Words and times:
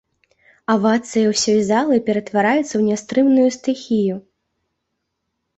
Авацыя 0.75 1.25
ўсёй 1.33 1.59
залы 1.67 1.99
ператвараецца 2.07 2.71
ў 2.75 2.81
нястрымную 2.89 3.47
стыхію. 3.59 4.15